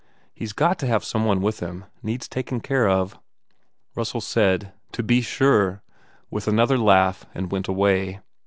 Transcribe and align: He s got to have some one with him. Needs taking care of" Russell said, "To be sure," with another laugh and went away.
He 0.33 0.45
s 0.45 0.51
got 0.51 0.79
to 0.79 0.87
have 0.87 1.03
some 1.03 1.25
one 1.25 1.41
with 1.41 1.59
him. 1.59 1.85
Needs 2.01 2.27
taking 2.27 2.59
care 2.59 2.89
of" 2.89 3.19
Russell 3.95 4.19
said, 4.19 4.73
"To 4.93 5.03
be 5.03 5.21
sure," 5.21 5.83
with 6.31 6.47
another 6.47 6.79
laugh 6.79 7.27
and 7.35 7.51
went 7.51 7.67
away. 7.67 8.19